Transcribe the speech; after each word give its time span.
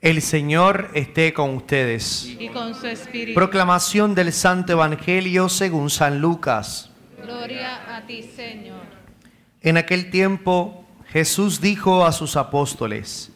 El 0.00 0.22
Señor 0.22 0.90
esté 0.94 1.34
con 1.34 1.56
ustedes. 1.56 2.24
y 2.38 2.48
con 2.50 2.72
su 2.72 2.86
espíritu. 2.86 3.34
Proclamación 3.34 4.14
del 4.14 4.32
Santo 4.32 4.72
Evangelio 4.72 5.48
según 5.48 5.90
San 5.90 6.20
Lucas. 6.20 6.90
Gloria 7.20 7.96
a 7.96 8.06
ti, 8.06 8.22
Señor. 8.22 8.82
En 9.60 9.76
aquel 9.76 10.10
tiempo 10.10 10.86
Jesús 11.08 11.60
dijo 11.60 12.06
a 12.06 12.12
sus 12.12 12.36
apóstoles, 12.36 13.32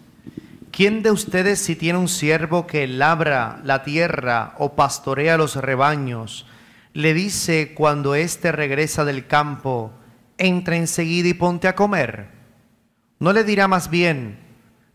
¿quién 0.71 1.03
de 1.03 1.11
ustedes 1.11 1.59
si 1.59 1.75
tiene 1.75 1.99
un 1.99 2.07
siervo 2.09 2.69
que 2.69 2.87
labra 2.87 3.61
la 3.65 3.83
tierra 3.83 4.55
o 4.57 4.77
pastorea 4.77 5.37
los 5.37 5.57
rebaños, 5.57 6.47
le 6.93 7.13
dice 7.13 7.75
cuando 7.75 8.15
éste 8.15 8.53
regresa 8.53 9.05
del 9.05 9.27
campo, 9.27 9.91
entra 10.39 10.77
enseguida 10.77 11.29
y 11.29 11.35
ponte 11.35 11.67
a 11.67 11.75
comer? 11.75 12.29
¿No 13.19 13.33
le 13.33 13.43
dirá 13.43 13.67
más 13.67 13.91
bien, 13.91 14.42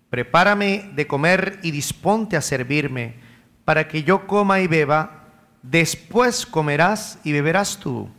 prepárame 0.10 0.90
de 0.96 1.08
comer 1.08 1.60
y 1.64 1.72
disponte 1.72 2.38
a 2.38 2.42
servirme, 2.42 3.16
para 3.66 3.88
que 3.88 4.04
yo 4.04 4.28
coma 4.28 4.62
y 4.62 4.68
beba, 4.68 5.26
después 5.62 6.46
comerás 6.46 7.20
y 7.24 7.32
beberás 7.34 7.78
tú? 7.78 8.10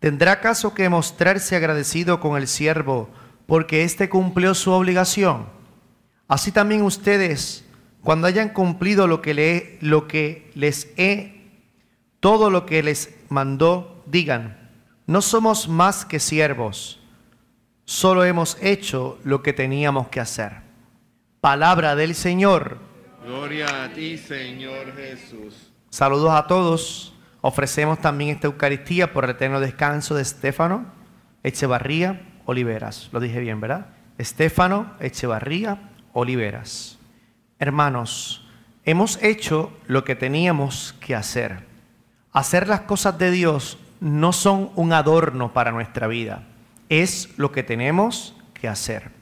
¿Tendrá 0.00 0.32
acaso 0.32 0.74
que 0.74 0.88
mostrarse 0.88 1.56
agradecido 1.56 2.20
con 2.20 2.36
el 2.36 2.46
siervo 2.46 3.10
porque 3.46 3.82
éste 3.82 4.08
cumplió 4.08 4.54
su 4.54 4.70
obligación? 4.70 5.46
Así 6.28 6.52
también 6.52 6.82
ustedes, 6.82 7.64
cuando 8.02 8.26
hayan 8.26 8.50
cumplido 8.50 9.06
lo 9.06 9.20
que, 9.20 9.34
le- 9.34 9.78
lo 9.80 10.06
que 10.06 10.50
les 10.54 10.88
he, 10.96 11.50
todo 12.20 12.48
lo 12.50 12.64
que 12.64 12.82
les 12.82 13.14
mandó, 13.28 14.02
digan, 14.06 14.70
no 15.06 15.20
somos 15.20 15.68
más 15.68 16.04
que 16.04 16.20
siervos, 16.20 17.00
solo 17.84 18.24
hemos 18.24 18.56
hecho 18.60 19.18
lo 19.24 19.42
que 19.42 19.52
teníamos 19.52 20.08
que 20.08 20.20
hacer. 20.20 20.67
Palabra 21.40 21.94
del 21.94 22.16
Señor. 22.16 22.78
Gloria 23.24 23.84
a 23.84 23.92
ti, 23.92 24.18
Señor 24.18 24.92
Jesús. 24.96 25.70
Saludos 25.88 26.32
a 26.32 26.48
todos. 26.48 27.14
Ofrecemos 27.42 28.00
también 28.00 28.30
esta 28.30 28.48
Eucaristía 28.48 29.12
por 29.12 29.22
el 29.22 29.30
eterno 29.30 29.60
descanso 29.60 30.16
de 30.16 30.22
Estefano 30.22 30.86
Echevarría 31.44 32.22
Oliveras. 32.44 33.08
Lo 33.12 33.20
dije 33.20 33.38
bien, 33.38 33.60
¿verdad? 33.60 33.86
Estefano 34.18 34.94
Echevarría 34.98 35.90
Oliveras. 36.12 36.98
Hermanos, 37.60 38.48
hemos 38.84 39.22
hecho 39.22 39.72
lo 39.86 40.02
que 40.02 40.16
teníamos 40.16 40.96
que 40.98 41.14
hacer. 41.14 41.66
Hacer 42.32 42.66
las 42.66 42.80
cosas 42.80 43.16
de 43.16 43.30
Dios 43.30 43.78
no 44.00 44.32
son 44.32 44.70
un 44.74 44.92
adorno 44.92 45.52
para 45.52 45.70
nuestra 45.70 46.08
vida, 46.08 46.42
es 46.88 47.30
lo 47.36 47.52
que 47.52 47.62
tenemos 47.62 48.34
que 48.54 48.66
hacer. 48.66 49.17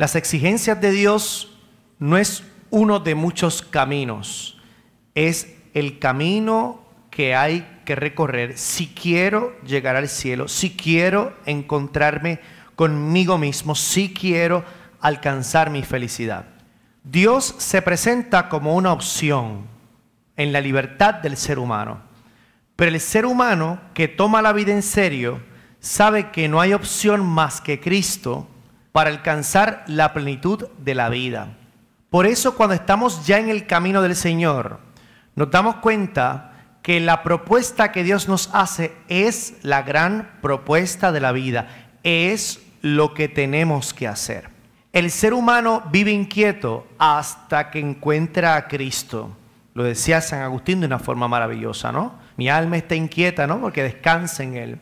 Las 0.00 0.16
exigencias 0.16 0.80
de 0.80 0.92
Dios 0.92 1.52
no 1.98 2.16
es 2.16 2.42
uno 2.70 3.00
de 3.00 3.14
muchos 3.14 3.60
caminos, 3.60 4.58
es 5.14 5.54
el 5.74 5.98
camino 5.98 6.80
que 7.10 7.34
hay 7.34 7.82
que 7.84 7.96
recorrer 7.96 8.56
si 8.56 8.86
quiero 8.86 9.60
llegar 9.60 9.96
al 9.96 10.08
cielo, 10.08 10.48
si 10.48 10.70
quiero 10.74 11.36
encontrarme 11.44 12.40
conmigo 12.76 13.36
mismo, 13.36 13.74
si 13.74 14.14
quiero 14.14 14.64
alcanzar 15.02 15.68
mi 15.68 15.82
felicidad. 15.82 16.46
Dios 17.04 17.54
se 17.58 17.82
presenta 17.82 18.48
como 18.48 18.76
una 18.76 18.94
opción 18.94 19.66
en 20.34 20.50
la 20.54 20.62
libertad 20.62 21.16
del 21.16 21.36
ser 21.36 21.58
humano. 21.58 22.00
Pero 22.74 22.90
el 22.90 23.00
ser 23.00 23.26
humano 23.26 23.78
que 23.92 24.08
toma 24.08 24.40
la 24.40 24.54
vida 24.54 24.72
en 24.72 24.82
serio 24.82 25.42
sabe 25.78 26.30
que 26.30 26.48
no 26.48 26.58
hay 26.58 26.72
opción 26.72 27.22
más 27.22 27.60
que 27.60 27.80
Cristo 27.80 28.48
para 28.92 29.10
alcanzar 29.10 29.84
la 29.86 30.12
plenitud 30.12 30.68
de 30.78 30.94
la 30.94 31.08
vida. 31.08 31.56
Por 32.10 32.26
eso 32.26 32.56
cuando 32.56 32.74
estamos 32.74 33.26
ya 33.26 33.38
en 33.38 33.48
el 33.48 33.66
camino 33.66 34.02
del 34.02 34.16
Señor, 34.16 34.80
nos 35.36 35.50
damos 35.50 35.76
cuenta 35.76 36.52
que 36.82 36.98
la 36.98 37.22
propuesta 37.22 37.92
que 37.92 38.02
Dios 38.02 38.28
nos 38.28 38.50
hace 38.52 38.92
es 39.08 39.54
la 39.62 39.82
gran 39.82 40.38
propuesta 40.40 41.12
de 41.12 41.20
la 41.20 41.32
vida, 41.32 41.68
es 42.02 42.60
lo 42.82 43.14
que 43.14 43.28
tenemos 43.28 43.94
que 43.94 44.08
hacer. 44.08 44.48
El 44.92 45.10
ser 45.12 45.34
humano 45.34 45.84
vive 45.92 46.10
inquieto 46.10 46.86
hasta 46.98 47.70
que 47.70 47.78
encuentra 47.78 48.56
a 48.56 48.66
Cristo. 48.66 49.36
Lo 49.74 49.84
decía 49.84 50.20
San 50.20 50.42
Agustín 50.42 50.80
de 50.80 50.86
una 50.86 50.98
forma 50.98 51.28
maravillosa, 51.28 51.92
¿no? 51.92 52.18
Mi 52.36 52.48
alma 52.48 52.76
está 52.76 52.96
inquieta, 52.96 53.46
¿no? 53.46 53.60
Porque 53.60 53.84
descansa 53.84 54.42
en 54.42 54.56
Él. 54.56 54.78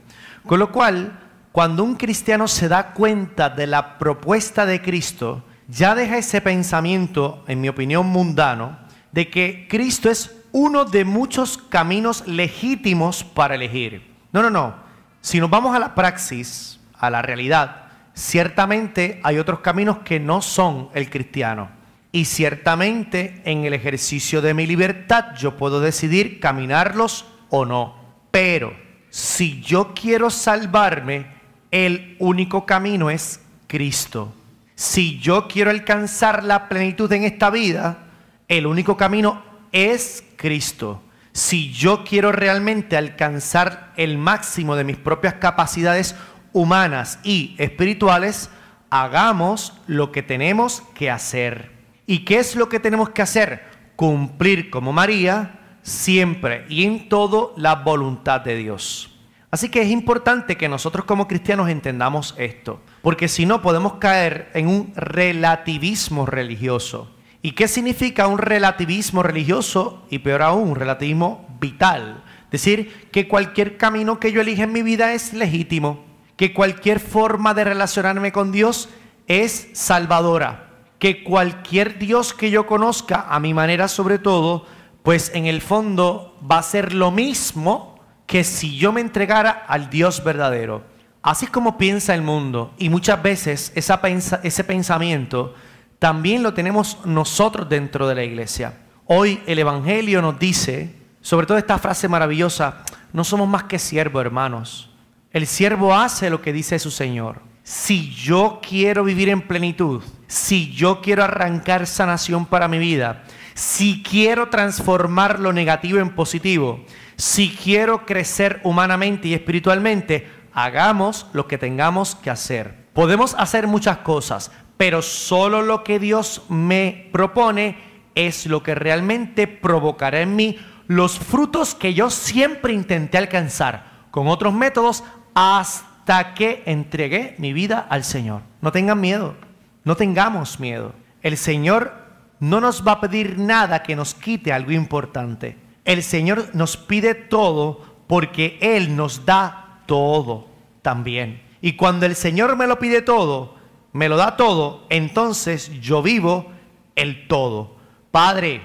Con 0.47 0.61
lo 0.61 0.73
cual, 0.73 1.28
cuando 1.59 1.83
un 1.83 1.97
cristiano 1.97 2.47
se 2.47 2.69
da 2.69 2.93
cuenta 2.93 3.51
de 3.51 3.67
la 3.67 3.99
propuesta 3.99 4.65
de 4.65 4.81
Cristo, 4.81 5.43
ya 5.67 5.97
deja 5.97 6.17
ese 6.17 6.41
pensamiento, 6.41 7.43
en 7.49 7.61
mi 7.61 7.69
opinión, 7.69 8.07
mundano, 8.07 8.79
de 9.11 9.29
que 9.29 9.67
Cristo 9.69 10.09
es 10.09 10.37
uno 10.53 10.85
de 10.85 11.05
muchos 11.05 11.59
caminos 11.59 12.29
legítimos 12.29 13.25
para 13.25 13.57
elegir. 13.57 14.15
No, 14.31 14.41
no, 14.41 14.51
no. 14.51 14.77
Si 15.21 15.41
nos 15.41 15.51
vamos 15.51 15.75
a 15.75 15.81
la 15.81 15.97
praxis, 15.97 16.79
a 16.97 17.11
la 17.11 17.23
realidad, 17.23 17.87
ciertamente 18.15 19.21
hay 19.25 19.39
otros 19.39 19.59
caminos 19.59 19.99
que 20.05 20.21
no 20.21 20.41
son 20.43 20.91
el 20.95 21.11
cristiano. 21.11 21.71
Y 22.13 22.27
ciertamente 22.27 23.43
en 23.45 23.65
el 23.65 23.75
ejercicio 23.75 24.41
de 24.43 24.55
mi 24.55 24.65
libertad 24.65 25.35
yo 25.37 25.57
puedo 25.57 25.81
decidir 25.81 26.39
caminarlos 26.39 27.27
o 27.49 27.65
no. 27.65 27.97
Pero 28.31 28.77
si 29.11 29.61
yo 29.61 29.93
quiero 29.93 30.31
salvarme, 30.31 31.38
el 31.71 32.17
único 32.19 32.67
camino 32.67 33.11
es 33.11 33.41
Cristo. 33.67 34.33
Si 34.75 35.19
yo 35.19 35.49
quiero 35.49 35.71
alcanzar 35.71 36.45
la 36.45 36.69
plenitud 36.69 37.13
en 37.13 37.25
esta 37.25 37.51
vida, 37.51 38.07
el 38.47 38.67
único 38.67 38.97
camino 38.97 39.43
es 39.73 40.25
Cristo. 40.37 41.03
Si 41.33 41.73
yo 41.73 42.05
quiero 42.05 42.33
realmente 42.33 42.97
alcanzar 42.97 43.93
el 43.97 44.19
máximo 44.19 44.77
de 44.77 44.85
mis 44.85 44.97
propias 44.97 45.35
capacidades 45.35 46.17
humanas 46.53 47.19
y 47.23 47.55
espirituales, 47.59 48.51
hagamos 48.91 49.75
lo 49.87 50.11
que 50.13 50.23
tenemos 50.23 50.83
que 50.95 51.11
hacer. 51.11 51.73
¿Y 52.07 52.25
qué 52.25 52.39
es 52.39 52.57
lo 52.57 52.69
que 52.69 52.81
tenemos 52.81 53.11
que 53.11 53.23
hacer? 53.23 53.63
Cumplir 53.97 54.71
como 54.71 54.93
María 54.93 55.79
siempre 55.83 56.65
y 56.69 56.85
en 56.85 57.09
todo 57.09 57.55
la 57.57 57.77
voluntad 57.77 58.41
de 58.41 58.57
Dios. 58.57 59.18
Así 59.51 59.71
que 59.71 59.81
es 59.81 59.89
importante 59.89 60.57
que 60.57 60.69
nosotros 60.69 61.07
como 61.07 61.27
cristianos 61.27 61.71
entendamos 61.71 62.35
esto, 62.37 62.81
porque 63.01 63.29
si 63.29 63.47
no 63.47 63.63
podemos 63.63 63.95
caer 63.95 64.51
en 64.53 64.69
un 64.69 64.93
relativismo 64.95 66.27
religioso. 66.27 67.11
¿Y 67.41 67.53
qué 67.53 67.67
significa 67.67 68.27
un 68.27 68.39
relativismo 68.39 69.23
religioso? 69.23 70.05
Y 70.11 70.19
peor 70.19 70.43
aún, 70.43 70.71
un 70.71 70.77
relativismo 70.77 71.47
vital. 71.61 72.25
Decir 72.51 73.09
que 73.11 73.27
cualquier 73.27 73.79
camino 73.79 74.21
que 74.21 74.33
yo 74.33 74.43
elija 74.43 74.65
en 74.65 74.73
mi 74.73 74.83
vida 74.83 75.15
es 75.15 75.33
legítimo, 75.33 76.05
que 76.37 76.53
cualquier 76.53 77.01
forma 77.01 77.55
de 77.55 77.65
relacionarme 77.65 78.33
con 78.33 78.53
Dios 78.53 78.91
es 79.29 79.69
salvadora, 79.73 80.69
que 80.99 81.23
cualquier 81.23 81.99
Dios 81.99 82.35
que 82.35 82.51
yo 82.51 82.67
conozca, 82.67 83.27
a 83.29 83.41
mi 83.41 83.55
manera 83.55 83.89
sobre 83.89 84.19
todo, 84.19 84.67
pues 85.03 85.31
en 85.35 85.47
el 85.47 85.63
fondo 85.63 86.39
va 86.51 86.59
a 86.59 86.63
ser 86.63 86.93
lo 86.93 87.11
mismo 87.11 87.98
que 88.29 88.45
si 88.45 88.77
yo 88.77 88.93
me 88.93 89.01
entregara 89.01 89.51
al 89.67 89.89
Dios 89.89 90.23
verdadero. 90.23 90.85
Así 91.23 91.47
es 91.47 91.51
como 91.51 91.79
piensa 91.79 92.15
el 92.15 92.21
mundo 92.21 92.75
y 92.79 92.91
muchas 92.91 93.21
veces 93.23 93.73
esa 93.75 94.01
ese 94.43 94.65
pensamiento 94.65 95.55
también 95.99 96.43
lo 96.43 96.53
tenemos 96.53 96.99
nosotros 97.07 97.69
dentro 97.69 98.07
de 98.07 98.15
la 98.15 98.23
iglesia. 98.23 98.75
Hoy 99.07 99.43
el 99.47 99.59
Evangelio 99.59 100.21
nos 100.21 100.39
dice, 100.39 100.95
sobre 101.23 101.47
todo 101.47 101.57
esta 101.57 101.79
frase 101.79 102.07
maravillosa, 102.07 102.85
no 103.15 103.25
somos 103.25 103.49
más 103.49 103.65
que 103.65 103.79
siervos, 103.79 104.21
hermanos. 104.21 104.91
El 105.33 105.47
siervo 105.47 105.95
hace 105.95 106.29
lo 106.29 106.43
que 106.43 106.53
dice 106.53 106.79
su 106.79 106.91
Señor. 106.91 107.41
Si 107.63 108.11
yo 108.11 108.61
quiero 108.63 109.05
vivir 109.05 109.31
en 109.31 109.41
plenitud, 109.41 110.03
si 110.27 110.71
yo 110.73 111.01
quiero 111.01 111.25
arrancar 111.25 111.87
sanación 111.87 112.45
para 112.45 112.69
mi 112.69 112.79
vida, 112.79 113.25
si 113.59 114.05
quiero 114.05 114.51
transformar 114.51 115.41
lo 115.41 115.53
negativo 115.53 115.99
en 115.99 116.11
positivo, 116.11 116.85
si 117.17 117.51
quiero 117.51 118.07
crecer 118.07 118.61
humanamente 118.63 119.27
y 119.27 119.35
espiritualmente, 119.35 120.29
hagamos 120.53 121.27
lo 121.33 121.49
que 121.49 121.59
tengamos 121.59 122.15
que 122.15 122.31
hacer. 122.31 122.87
Podemos 122.93 123.35
hacer 123.37 123.67
muchas 123.67 123.99
cosas, 123.99 124.53
pero 124.77 125.03
solo 125.03 125.63
lo 125.63 125.83
que 125.83 125.99
Dios 125.99 126.43
me 126.49 127.09
propone 127.11 127.77
es 128.15 128.47
lo 128.47 128.63
que 128.63 128.77
realmente 128.77 129.49
provocará 129.49 130.21
en 130.21 130.37
mí 130.37 130.57
los 130.87 131.19
frutos 131.19 131.75
que 131.75 131.95
yo 131.95 132.11
siempre 132.11 132.73
intenté 132.73 133.19
alcanzar 133.19 134.07
con 134.13 134.29
otros 134.29 134.55
métodos 134.55 135.03
hasta 135.35 136.35
que 136.35 136.63
entregué 136.65 137.35
mi 137.39 137.53
vida 137.53 137.85
al 137.91 138.05
Señor. 138.05 138.43
No 138.61 138.71
tengan 138.71 139.01
miedo, 139.01 139.35
no 139.83 139.97
tengamos 139.97 140.61
miedo. 140.61 140.95
El 141.23 141.37
Señor 141.37 142.08
no 142.41 142.61
nos 142.61 142.87
va 142.87 142.93
a 142.93 143.01
pedir 143.01 143.39
nada 143.39 143.83
que 143.83 143.97
nos 143.97 144.15
quite 144.15 144.53
algo 144.53 144.73
importante. 144.73 145.57
El 145.85 146.03
Señor 146.03 146.51
nos 146.55 146.77
pide 146.77 147.15
todo 147.15 147.83
porque 148.07 148.59
Él 148.61 148.95
nos 148.97 149.25
da 149.25 149.83
todo 149.87 150.49
también. 150.83 151.43
Y 151.61 151.75
cuando 151.75 152.07
el 152.07 152.15
Señor 152.15 152.57
me 152.57 152.67
lo 152.67 152.79
pide 152.79 153.03
todo, 153.03 153.57
me 153.93 154.09
lo 154.09 154.17
da 154.17 154.37
todo, 154.37 154.87
entonces 154.91 155.71
yo 155.81 156.03
vivo 156.03 156.53
el 156.95 157.27
todo. 157.27 157.77
Padre, 158.11 158.63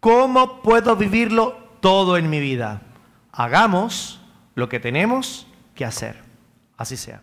¿cómo 0.00 0.62
puedo 0.62 0.96
vivirlo 0.96 1.56
todo 1.80 2.16
en 2.16 2.30
mi 2.30 2.40
vida? 2.40 2.82
Hagamos 3.32 4.20
lo 4.54 4.68
que 4.68 4.80
tenemos 4.80 5.46
que 5.74 5.84
hacer. 5.84 6.22
Así 6.76 6.96
sea. 6.96 7.22